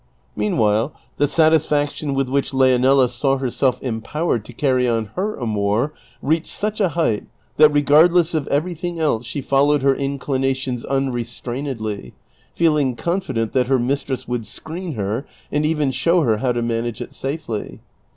Meanwhile 0.35 0.93
the 1.17 1.27
satisfaction 1.27 2.15
with 2.15 2.27
which 2.27 2.53
Leonela 2.55 3.07
saw 3.07 3.37
herself 3.37 3.77
empowered 3.83 4.43
to 4.45 4.51
carry 4.51 4.87
on 4.89 5.11
her 5.13 5.35
amour 5.35 5.93
reachetl 6.23 6.47
such 6.47 6.81
a 6.81 6.89
height 6.89 7.27
that, 7.57 7.69
regardless 7.71 8.33
of 8.33 8.47
everything 8.47 8.99
else, 8.99 9.25
she 9.27 9.41
followed 9.41 9.83
her 9.83 9.93
inclinations 9.93 10.83
unrestrainedly, 10.85 12.13
feeling 12.55 12.95
confident 12.95 13.53
that 13.53 13.67
her 13.67 13.77
mistress 13.77 14.27
would 14.27 14.47
screen 14.47 14.93
her, 14.93 15.27
and 15.51 15.67
even 15.67 15.91
show 15.91 16.21
her 16.21 16.37
how 16.37 16.51
to 16.51 16.63
manage 16.63 16.99
it 16.99 17.13
safely. 17.13 17.79